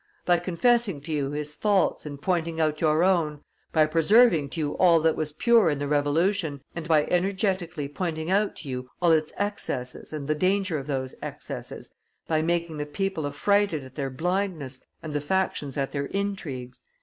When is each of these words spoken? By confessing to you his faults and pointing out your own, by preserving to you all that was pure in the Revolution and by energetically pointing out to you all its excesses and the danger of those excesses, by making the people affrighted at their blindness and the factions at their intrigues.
By 0.25 0.39
confessing 0.39 1.01
to 1.01 1.11
you 1.11 1.29
his 1.29 1.53
faults 1.53 2.07
and 2.07 2.19
pointing 2.19 2.59
out 2.59 2.81
your 2.81 3.03
own, 3.03 3.41
by 3.71 3.85
preserving 3.85 4.49
to 4.49 4.59
you 4.59 4.71
all 4.79 4.99
that 5.01 5.15
was 5.15 5.31
pure 5.31 5.69
in 5.69 5.77
the 5.77 5.87
Revolution 5.87 6.61
and 6.75 6.87
by 6.87 7.03
energetically 7.03 7.87
pointing 7.87 8.31
out 8.31 8.55
to 8.55 8.67
you 8.69 8.89
all 8.99 9.11
its 9.11 9.31
excesses 9.37 10.11
and 10.11 10.27
the 10.27 10.33
danger 10.33 10.79
of 10.79 10.87
those 10.87 11.13
excesses, 11.21 11.91
by 12.27 12.41
making 12.41 12.77
the 12.77 12.87
people 12.87 13.27
affrighted 13.27 13.83
at 13.83 13.93
their 13.93 14.09
blindness 14.09 14.83
and 15.03 15.13
the 15.13 15.21
factions 15.21 15.77
at 15.77 15.91
their 15.91 16.05
intrigues. 16.07 16.81